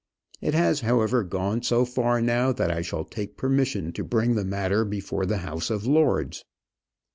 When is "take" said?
3.05-3.37